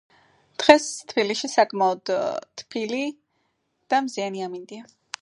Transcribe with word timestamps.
დღეს 0.63 0.87
თბილისში 1.11 1.51
საკმაოდ... 1.57 2.13
ეე... 2.15 2.33
თბილი 2.65 3.05
და 3.93 4.05
მზიანი 4.09 4.47
ამინდია 4.49 4.93